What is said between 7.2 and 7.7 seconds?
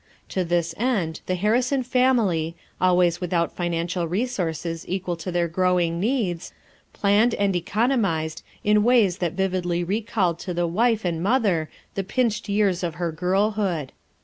and